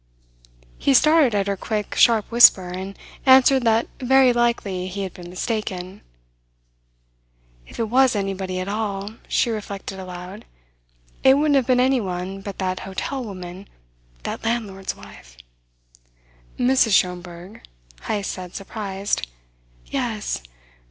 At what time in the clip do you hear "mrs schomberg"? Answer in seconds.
16.57-17.61